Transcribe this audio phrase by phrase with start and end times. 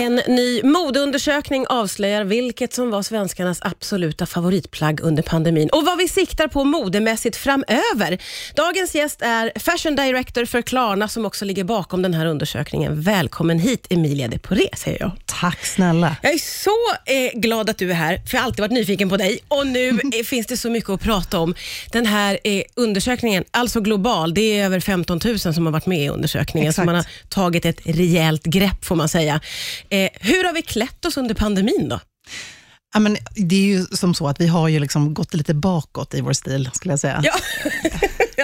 [0.00, 6.08] En ny modeundersökning avslöjar vilket som var svenskarnas absoluta favoritplagg under pandemin och vad vi
[6.08, 8.18] siktar på modemässigt framöver.
[8.54, 13.00] Dagens gäst är Fashion Director för Klarna som också ligger bakom den här undersökningen.
[13.02, 15.12] Välkommen hit Emilia de Poré, säger jag.
[15.26, 16.16] Tack snälla.
[16.22, 16.70] Jag är så
[17.06, 19.66] eh, glad att du är här, för jag har alltid varit nyfiken på dig och
[19.66, 19.88] nu
[20.18, 21.54] eh, finns det så mycket att prata om.
[21.92, 26.04] Den här eh, undersökningen, alltså global, det är över 15 000 som har varit med
[26.04, 26.82] i undersökningen, Exakt.
[26.82, 29.40] så man har tagit ett rejält grepp får man säga.
[29.90, 32.00] Eh, hur har vi klätt oss under pandemin då?
[32.94, 36.14] Ja, men det är ju som så att vi har ju liksom gått lite bakåt
[36.14, 37.20] i vår stil, skulle jag säga.
[37.24, 37.32] Ja.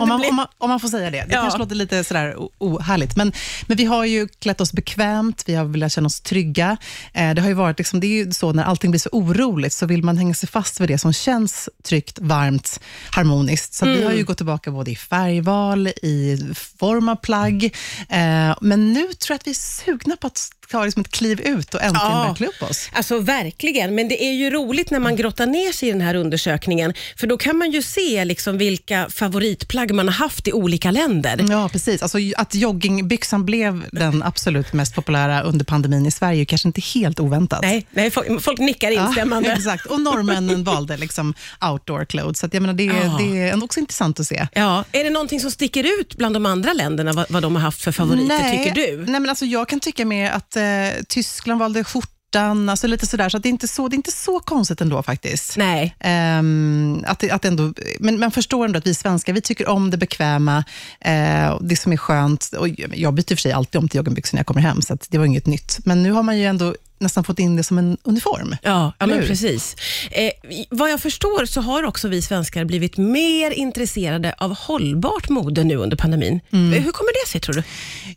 [0.00, 1.24] Om, man, om, man, om man får säga det.
[1.28, 1.40] Det Ja.
[1.42, 3.32] kanske låter lite sådär ohärligt, men,
[3.66, 6.76] men vi har ju klätt oss bekvämt, vi har velat känna oss trygga.
[7.12, 9.72] Eh, det, har ju varit liksom, det är ju så när allting blir så oroligt,
[9.72, 13.74] så vill man hänga sig fast vid det som känns tryggt, varmt, harmoniskt.
[13.74, 14.16] Så att vi har Mm.
[14.18, 16.38] ju gått tillbaka både i färgval, i
[16.78, 17.64] form av plagg,
[18.08, 20.38] eh, men nu tror jag att vi är sugna på att
[20.70, 22.24] ta liksom ett kliv ut och äntligen Ja.
[22.28, 22.88] verkligen upp oss.
[22.92, 26.14] Alltså verkligen, men det är ju roligt när man grottar ner sig i den här
[26.14, 30.90] undersökningen, för då kan man ju se liksom vilka favoritplagg man har haft i olika
[30.90, 31.46] länder.
[31.50, 32.02] Ja, precis.
[32.02, 36.80] Alltså, att joggingbyxan blev den absolut mest populära under pandemin i Sverige är kanske inte
[36.80, 37.62] helt oväntat.
[37.62, 39.48] Nej, nej folk, folk nickar instämmande.
[39.48, 39.86] Ja, exakt.
[39.86, 41.34] Och norrmännen valde liksom
[41.70, 42.38] outdoor clothes.
[42.38, 43.16] Så jag menar, det, Ja.
[43.20, 44.46] det är också intressant att se.
[44.52, 47.62] Ja, är det någonting som sticker ut bland de andra länderna, vad, vad de har
[47.62, 48.96] haft för favoriter, nej, tycker du?
[48.96, 53.28] Nej, men alltså, jag kan tycka mer att eh, Tyskland valde skjortan, alltså lite sådär,
[53.28, 55.56] så att det, är inte så, det är inte så konstigt ändå faktiskt.
[55.56, 55.96] Nej.
[56.00, 59.96] Ehm, att, att ändå, men man förstår ändå att vi svenskar, vi tycker om det
[59.96, 60.64] bekväma,
[61.00, 62.50] eh, det som är skönt.
[62.58, 65.18] Och jag byter för sig alltid om till joggingbyxor när jag kommer hem, så det
[65.18, 65.78] var inget nytt.
[65.84, 68.56] Men nu har man ju ändå nästan fått in det som en uniform.
[68.62, 69.76] Ja, ja men precis.
[70.10, 70.30] Eh,
[70.70, 75.76] vad jag förstår så har också vi svenskar blivit mer intresserade av hållbart mode nu
[75.76, 76.40] under pandemin.
[76.50, 76.82] Mm.
[76.82, 77.62] Hur kommer det sig tror du?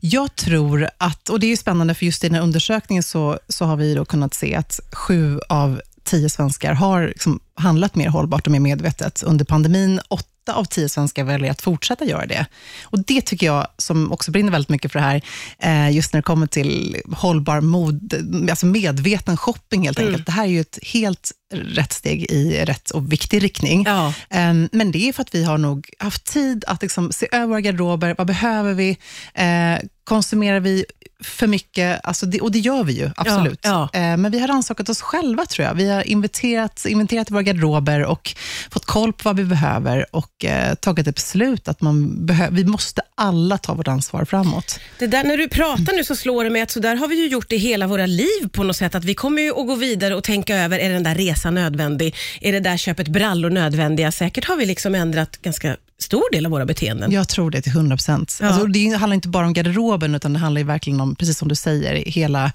[0.02, 3.66] Jag tror att, och det är spännande, för just i den här undersökningen så, så
[3.66, 8.48] har vi då kunnat se att sju av tio svenskar har liksom handlat mer hållbart
[8.48, 10.00] och mer medvetet under pandemin.
[10.10, 12.46] Åtta av tio svenskar väljer att fortsätta göra det.
[12.84, 15.22] Och Det tycker jag, som också brinner väldigt mycket för det här,
[15.60, 18.14] eh, just när det kommer till hållbar mod,
[18.50, 20.26] alltså medveten shopping helt enkelt.
[20.26, 23.84] Det här är ju ett helt rätt steg i rätt och viktig riktning.
[23.88, 24.14] Ja.
[24.30, 27.46] Ehm, Men det är för att vi har nog haft tid att liksom se över
[27.48, 28.16] våra garderober.
[28.18, 28.98] Vad behöver vi?
[29.34, 30.86] Eh, konsumerar vi
[31.24, 32.00] för mycket?
[32.04, 33.60] Alltså det, och det gör vi ju, absolut.
[33.64, 35.74] Ja, Eh, men vi har rannsakat oss själva, tror jag.
[35.76, 38.36] Vi har inventerat, inventerat våra garderober och
[38.70, 42.66] fått koll på vad vi behöver och eh, tagit ett beslut att man behö- vi
[42.66, 44.80] måste alla ta vårt ansvar framåt.
[45.00, 47.16] Det där, när du pratar nu så slår det mig att så där har vi
[47.16, 48.96] ju gjort det hela våra liv på något sätt.
[48.96, 52.16] Att vi kommer ju att gå vidare och tänka över, är den där resan nödvändig?
[52.42, 54.12] Är det där köpet brallor nödvändiga?
[54.12, 57.12] Säkert har vi liksom ändrat ganska stor del av våra beteenden.
[57.12, 58.38] Jag tror det till 100 procent.
[58.42, 58.48] Ja.
[58.48, 61.56] Alltså, det handlar inte bara om garderoben, utan det handlar verkligen om, precis som du
[61.56, 62.52] säger, hela,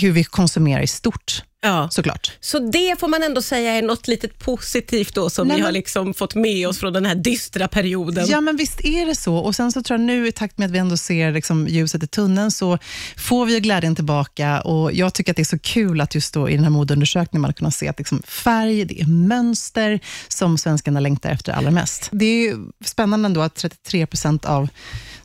[0.00, 1.88] hur vi konsumerar i stort, Ja.
[1.90, 2.32] såklart.
[2.40, 5.72] Så det får man ändå säga är något litet positivt då som Nej, vi har
[5.72, 8.26] liksom fått med oss från den här dystra perioden.
[8.28, 9.36] Ja, men visst är det så.
[9.36, 12.02] Och Sen så tror jag nu, i takt med att vi ändå ser liksom ljuset
[12.02, 12.78] i tunneln, så
[13.16, 14.60] får vi ju glädjen tillbaka.
[14.60, 17.40] Och Jag tycker att det är så kul att just då i den här modeundersökningen
[17.40, 21.70] man har kunnat se att liksom färg, det är mönster som svenskarna längtar efter allra
[21.70, 22.08] mest.
[22.12, 24.68] Det är spännande ändå att 33 procent av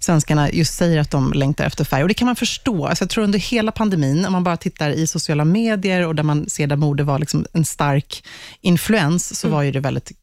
[0.03, 2.01] svenskarna just säger att de längtar efter färg.
[2.01, 2.85] Och Det kan man förstå.
[2.85, 6.23] Alltså jag tror under hela pandemin, om man bara tittar i sociala medier och där
[6.23, 8.23] man ser där mode var liksom en stark
[8.61, 10.18] influens, så var ju det väldigt mm,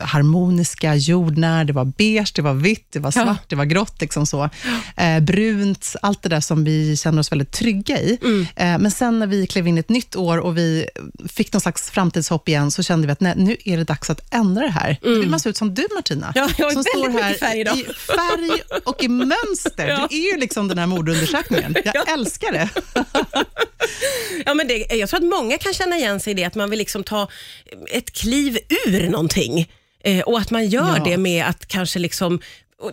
[0.00, 3.36] harmoniska, jordnära, det var beige, det var vitt, det var svart, Ja.
[3.48, 4.50] det var grått, liksom så.
[4.96, 8.18] Eh, brunt, allt det där som vi känner oss väldigt trygga i.
[8.22, 8.40] Mm.
[8.56, 10.86] Eh, men sen när vi klev in i ett nytt år och vi
[11.28, 14.34] fick någon slags framtidshopp igen, så kände vi att nej, nu är det dags att
[14.34, 14.96] ändra det här.
[15.02, 16.48] Nu vill man se ut som du, Martina, Mm.
[16.48, 17.78] Ja, jag som står här färg idag.
[17.78, 18.50] i färg
[18.84, 19.88] och i mönster.
[19.88, 20.06] Ja.
[20.10, 21.74] Du är ju liksom den här modeundersökningen.
[21.84, 22.04] Jag Ja.
[22.12, 22.68] älskar det.
[24.46, 26.70] Ja, men det, jag tror att många kan känna igen sig i det, att man
[26.70, 27.28] vill liksom ta
[27.90, 29.57] ett kliv ur någonting.
[30.04, 31.04] Eh, och att man gör Ja.
[31.04, 32.40] det med att kanske liksom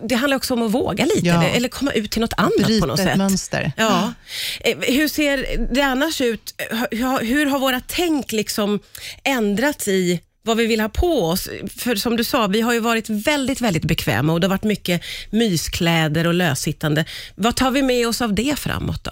[0.02, 1.44] det handlar också om att våga lite, Ja.
[1.44, 3.16] eller, komma ut till något annat på Bryta något ett sätt.
[3.18, 3.72] mönster.
[3.76, 4.12] Ja.
[4.60, 6.54] Eh, Hur ser det annars ut?
[6.90, 8.80] Hur, hur har våra tänk liksom
[9.24, 11.48] ändrats i vad vi vill ha på oss?
[11.76, 14.64] För som du sa, vi har ju varit väldigt, väldigt bekväma och det har varit
[14.64, 17.04] mycket myskläder och lössittande.
[17.34, 19.10] Vad tar vi med oss av det framåt då?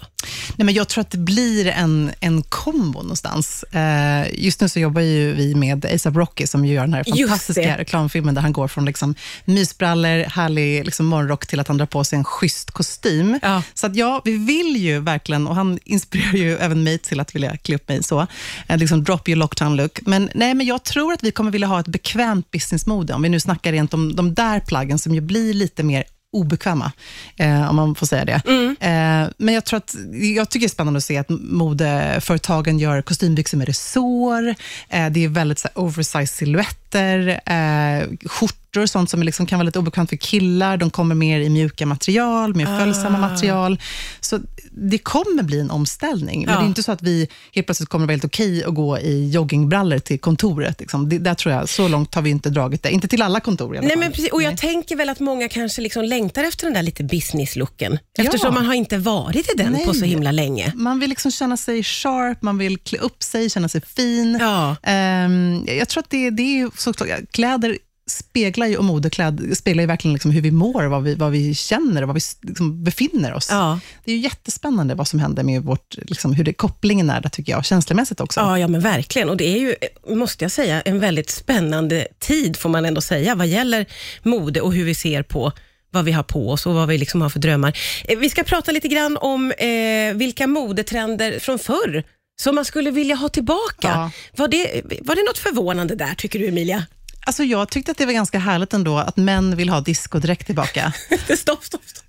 [0.55, 3.63] Nej, men jag tror att det blir en, en kombo någonstans.
[3.63, 7.77] Eh, just nu så jobbar ju vi med ASAP Rocky, som gör den här fantastiska
[7.77, 9.15] reklamfilmen, där han går från liksom
[9.45, 13.39] mysbrallor, härlig liksom morgonrock, till att han drar på sig en schysst kostym.
[13.41, 13.63] Ja.
[13.73, 17.35] Så att ja, vi vill ju verkligen, och han inspirerar ju även mig till att
[17.35, 18.27] vilja klä upp mig så,
[18.67, 19.99] eh, liksom drop your lockdown look.
[20.01, 23.29] Men, nej, men jag tror att vi kommer vilja ha ett bekvämt businessmode, om vi
[23.29, 26.03] nu snackar rent om de där plaggen som ju blir lite mer
[26.35, 26.91] obekväma,
[27.37, 28.41] eh, om man får säga det.
[28.47, 28.75] Mm.
[28.79, 29.95] Eh, men jag tror att,
[30.35, 34.55] jag tycker det är spännande att se att modeföretagen gör kostymbyxor med resår,
[34.89, 36.47] eh, det är väldigt så här, oversized
[36.95, 41.39] silhuetter, eh, skjortor, sånt som liksom kan vara lite obekvämt för killar, de kommer mer
[41.39, 43.21] i mjuka material, mer följsamma Ah.
[43.21, 43.79] material.
[44.19, 44.39] Så
[44.71, 46.59] det kommer bli en omställning, men Ja.
[46.59, 48.99] det är inte så att vi helt plötsligt kommer att vara helt okej att gå
[48.99, 50.79] i joggingbrallor till kontoret.
[50.79, 51.09] Liksom.
[51.09, 52.91] Det, där tror jag, så långt har vi inte dragit det.
[52.91, 53.99] Inte till alla kontor i alla Nej, fall.
[53.99, 54.57] men precis, och jag Nej.
[54.57, 58.51] tänker väl att många kanske liksom längtar efter den där lite business-looken, eftersom Ja.
[58.53, 59.85] man har inte varit i den Nej.
[59.85, 60.71] på så himla länge.
[60.75, 64.37] Man vill liksom känna sig sharp, man vill klä upp sig, känna sig fin.
[64.41, 64.75] Ja.
[64.83, 67.77] Ehm, jag tror att det, det är såklart, kläder
[68.07, 71.55] speglar ju, och modekläd speglar ju verkligen liksom hur vi mår, vad vi, vad vi
[71.55, 73.47] känner och vad vi liksom befinner oss.
[73.51, 73.79] Ja.
[74.03, 77.29] Det är ju jättespännande vad som händer med vårt, liksom, hur det, kopplingen är där,
[77.29, 78.39] tycker jag, känslomässigt också.
[78.39, 79.29] Ja, ja, men verkligen.
[79.29, 79.75] Och det är ju,
[80.15, 83.85] måste jag säga, en väldigt spännande tid, får man ändå säga, vad gäller
[84.23, 85.51] mode och hur vi ser på
[85.91, 87.77] vad vi har på oss och vad vi liksom har för drömmar.
[88.07, 92.03] Eh, Vi ska prata lite grann om eh, vilka modetrender från förr
[92.41, 93.87] som man skulle vilja ha tillbaka.
[93.87, 94.11] Ja.
[94.35, 96.85] Var, det, var det något förvånande där, tycker du Emilia?
[97.25, 100.93] Alltså, jag tyckte att det var ganska härligt ändå att män vill ha diskodräkt tillbaka.
[101.37, 102.05] stopp, stopp, stopp.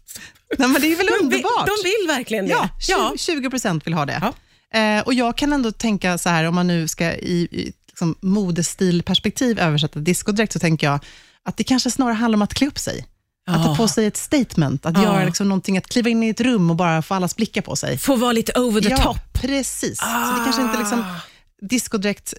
[0.58, 1.66] Nej, men det är väl De vill, underbart?
[1.66, 2.70] de vill verkligen det.
[2.88, 4.32] Ja, 20, 20 procent vill ha det.
[4.74, 8.14] Eh, och Jag kan ändå tänka så här, om man nu ska i, i liksom,
[8.22, 11.00] modestilperspektiv översätta diskodräkt, så tänker jag
[11.44, 13.06] att det kanske snarare handlar om att klä upp sig.
[13.48, 16.40] Att ta på sig ett statement, att göra liksom någonting, att kliva in i ett
[16.40, 17.98] rum och bara få allas blickar på sig.
[17.98, 19.18] Få vara lite over the ja, top.
[19.32, 19.98] precis.
[19.98, 20.06] Så
[20.38, 21.20] det kanske inte är liksom Ah.
[21.62, 22.34] diskodräkt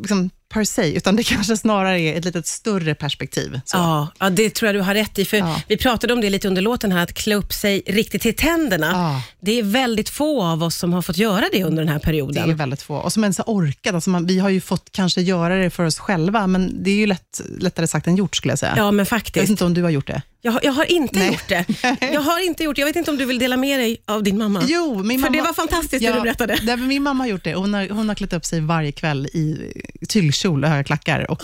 [0.00, 3.60] liksom, per se, utan det kanske snarare är ett lite större perspektiv.
[3.64, 3.76] Så.
[3.76, 5.24] Ja, ja, det tror jag du har rätt i.
[5.24, 5.60] För Ja.
[5.68, 8.86] Vi pratade om det lite under låten här, att klä upp sig riktigt till tänderna.
[8.92, 9.22] Ja.
[9.40, 12.04] Det är väldigt få av oss som har fått göra det under den här Det
[12.04, 12.50] perioden.
[12.50, 12.96] är väldigt få.
[12.96, 13.94] Och som ens har orkat.
[13.94, 16.94] Alltså man, vi har ju fått kanske göra det för oss själva, men det är
[16.96, 18.74] ju lätt, lättare sagt än gjort, skulle jag säga.
[18.76, 19.50] Ja, men jag vet faktiskt.
[19.50, 20.22] inte om du har gjort det.
[20.42, 21.28] Jag, har- jag har inte Nej.
[21.28, 21.64] gjort det.
[22.12, 24.38] Jag har inte gjort Jag vet inte om du vill dela med dig av din
[24.38, 24.62] mamma?
[24.66, 26.76] Jo, min För mamma, det var fantastiskt det du berättade.
[26.76, 27.54] Min mamma har gjort det.
[27.54, 29.72] Hon har, hon har klätt upp sig varje kväll i
[30.08, 31.42] tyllkjol och höga klackar och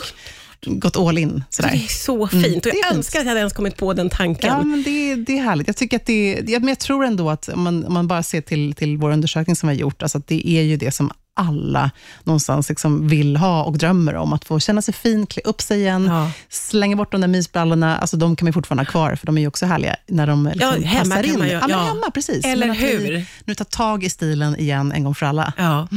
[0.67, 1.45] gått all in.
[1.51, 1.71] Sådär.
[1.71, 2.87] Det är så fint Mm, och jag fint.
[2.97, 4.51] önskar att jag hade ens kommit på den tanken.
[4.51, 5.67] Ja, men det, det är härligt.
[5.67, 8.23] Jag, tycker att det, det- men jag tror ändå att om man, om man bara
[8.23, 10.91] ser till, till vår undersökning som vi har gjort, alltså att det är ju det
[10.91, 11.91] som alla
[12.25, 14.33] någonstans liksom vill ha och drömmer om.
[14.33, 16.31] Att få känna sig fin, klä upp sig igen, Ja.
[16.49, 17.97] slänga bort de där mysbrallorna.
[17.99, 20.47] Alltså de kan man fortfarande ha kvar, för de är ju också härliga när de
[20.55, 21.39] liksom hemma passar kan in.
[21.39, 21.79] man ju- ja, ja.
[21.85, 22.45] hemma, precis.
[22.45, 23.25] Eller hur?
[23.45, 25.53] nu tar tag i stilen igen en gång för alla.
[25.57, 25.89] Ja.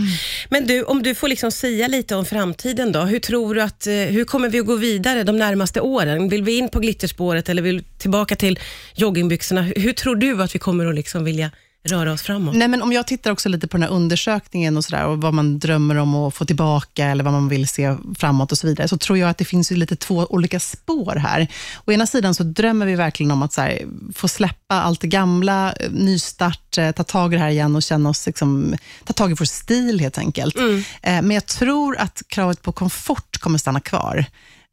[0.49, 3.01] Men du, om du får liksom säga lite om framtiden då.
[3.01, 6.29] Hur tror du att, eh, hur kommer vi att gå vidare de närmaste åren?
[6.29, 8.59] Vill vi in på glitterspåret eller vill vi tillbaka till
[8.95, 9.61] joggingbyxorna?
[9.61, 11.51] Hur, hur tror du att vi kommer att liksom vilja
[11.85, 12.55] röra oss framåt?
[12.55, 15.21] Nej, men om jag tittar också lite på den här undersökningen och, så där, och
[15.21, 18.67] vad man drömmer om att få tillbaka eller vad man vill se framåt och så
[18.67, 21.47] vidare, så tror jag att det finns ju lite två olika spår här.
[21.85, 23.79] Å ena sidan så drömmer vi verkligen om att så här,
[24.13, 28.09] få släppa allt det gamla, nystart, eh, ta tag i det här igen och känna
[28.09, 30.55] oss, liksom, ta tag i vår stil helt enkelt.
[31.01, 34.25] Eh, Men jag tror att kravet på komfort kommer stanna kvar.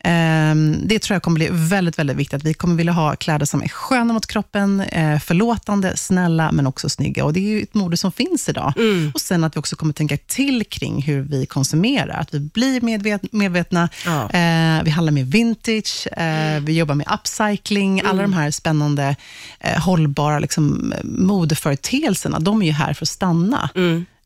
[0.04, 2.34] Ehm, Det tror jag kommer bli väldigt, väldigt viktigt.
[2.36, 6.66] Att vi kommer vilja ha kläder som är sköna mot kroppen, eh, förlåtande, snälla, men
[6.66, 7.24] också snygga.
[7.24, 8.72] Och Det är ju ett mode som finns idag.
[9.14, 12.20] Och Sen att vi också kommer tänka till kring hur vi konsumerar.
[12.20, 13.88] Att vi blir medvet medvetna.
[14.06, 14.22] Ja.
[14.30, 18.00] Eh, vi handlar med vintage, eh, vi jobbar med upcycling.
[18.04, 19.16] Alla de här spännande,
[19.78, 23.70] hållbara liksom, modeföreteelserna, de är ju här för att stanna.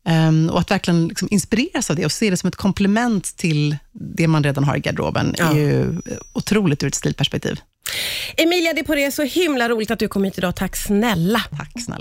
[0.07, 3.77] Ehm, och att verkligen liksom inspireras av det och se det som ett komplement till
[3.91, 5.51] det man redan har i garderoben Ja.
[5.51, 7.59] är ju eh, otroligt ur ett stilperspektiv.
[8.37, 10.55] Emilia, det är på det så himla roligt att du kom hit idag.
[10.55, 11.41] Tack snälla.
[11.57, 11.95] Tack snälla.